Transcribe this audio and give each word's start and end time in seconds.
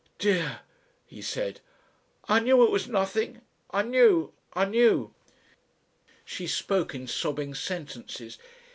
"Dear," 0.17 0.61
he 1.05 1.21
said, 1.21 1.59
"I 2.27 2.39
knew 2.39 2.63
it 2.63 2.71
was 2.71 2.87
nothing. 2.87 3.41
I 3.69 3.83
knew. 3.83 4.33
I 4.53 4.65
knew." 4.65 5.13
She 6.25 6.47
spoke 6.47 6.95
in 6.95 7.05
sobbing 7.05 7.53
sentences. 7.53 8.39